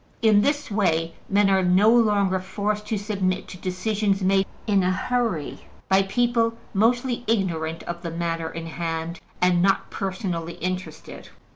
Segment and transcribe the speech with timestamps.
[0.23, 4.89] In this way, men are no longer forced to submit to decisions made in a
[4.89, 11.29] hurry by people mostly ignorant of the matter in hand and not personally interested.